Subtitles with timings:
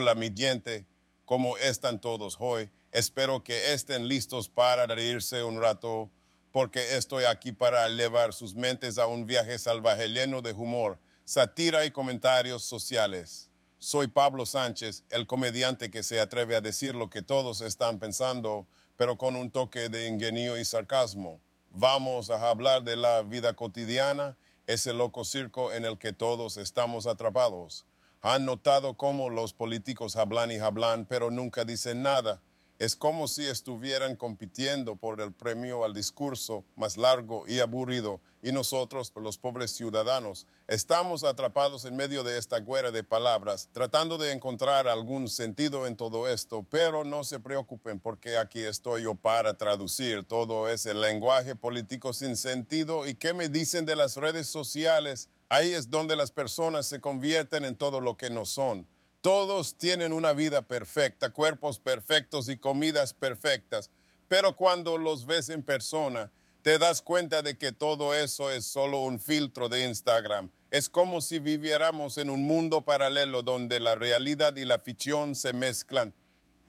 [0.00, 0.86] Hola mi gente,
[1.26, 2.70] ¿cómo están todos hoy?
[2.90, 6.10] Espero que estén listos para reírse un rato,
[6.52, 11.84] porque estoy aquí para elevar sus mentes a un viaje salvaje lleno de humor, sátira
[11.84, 13.50] y comentarios sociales.
[13.78, 18.66] Soy Pablo Sánchez, el comediante que se atreve a decir lo que todos están pensando,
[18.96, 21.42] pero con un toque de ingenio y sarcasmo.
[21.72, 27.06] Vamos a hablar de la vida cotidiana, ese loco circo en el que todos estamos
[27.06, 27.84] atrapados.
[28.22, 32.42] Han notado cómo los políticos hablan y hablan, pero nunca dicen nada.
[32.78, 38.52] Es como si estuvieran compitiendo por el premio al discurso más largo y aburrido, y
[38.52, 44.32] nosotros, los pobres ciudadanos, estamos atrapados en medio de esta guerra de palabras, tratando de
[44.32, 49.58] encontrar algún sentido en todo esto, pero no se preocupen porque aquí estoy yo para
[49.58, 55.28] traducir todo ese lenguaje político sin sentido y qué me dicen de las redes sociales.
[55.52, 58.86] Ahí es donde las personas se convierten en todo lo que no son.
[59.20, 63.90] Todos tienen una vida perfecta, cuerpos perfectos y comidas perfectas,
[64.28, 66.30] pero cuando los ves en persona,
[66.62, 70.52] te das cuenta de que todo eso es solo un filtro de Instagram.
[70.70, 75.52] Es como si viviéramos en un mundo paralelo donde la realidad y la ficción se
[75.52, 76.14] mezclan.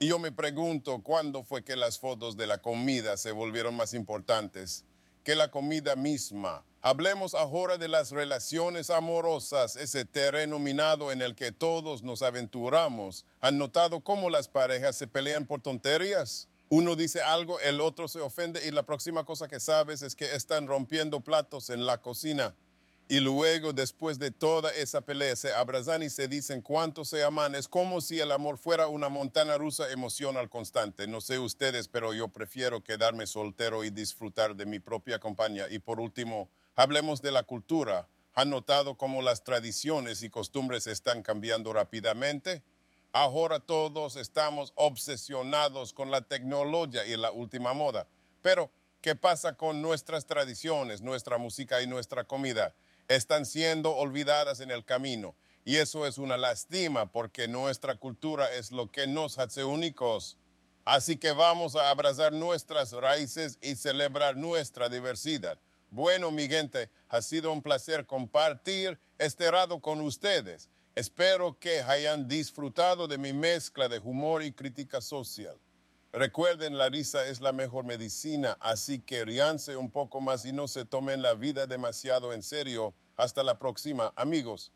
[0.00, 3.94] Y yo me pregunto, ¿cuándo fue que las fotos de la comida se volvieron más
[3.94, 4.84] importantes
[5.22, 6.64] que la comida misma?
[6.80, 13.24] Hablemos ahora de las relaciones amorosas, ese terreno minado en el que todos nos aventuramos.
[13.40, 16.48] ¿Han notado cómo las parejas se pelean por tonterías?
[16.68, 20.34] Uno dice algo, el otro se ofende y la próxima cosa que sabes es que
[20.34, 22.54] están rompiendo platos en la cocina.
[23.08, 27.54] Y luego, después de toda esa pelea, se abrazan y se dicen cuánto se aman.
[27.54, 31.06] Es como si el amor fuera una montaña rusa emocional constante.
[31.06, 35.66] No sé ustedes, pero yo prefiero quedarme soltero y disfrutar de mi propia compañía.
[35.70, 38.08] Y por último, Hablemos de la cultura.
[38.34, 42.62] ¿Han notado cómo las tradiciones y costumbres están cambiando rápidamente?
[43.12, 48.06] Ahora todos estamos obsesionados con la tecnología y la última moda.
[48.40, 48.70] Pero,
[49.02, 52.74] ¿qué pasa con nuestras tradiciones, nuestra música y nuestra comida?
[53.12, 55.36] Están siendo olvidadas en el camino.
[55.66, 60.38] Y eso es una lástima porque nuestra cultura es lo que nos hace únicos.
[60.86, 65.58] Así que vamos a abrazar nuestras raíces y celebrar nuestra diversidad.
[65.90, 70.70] Bueno, mi gente, ha sido un placer compartir este rato con ustedes.
[70.94, 75.58] Espero que hayan disfrutado de mi mezcla de humor y crítica social.
[76.14, 80.68] Recuerden, la risa es la mejor medicina, así que ríanse un poco más y no
[80.68, 82.92] se tomen la vida demasiado en serio.
[83.16, 84.72] Hasta la próxima, amigos.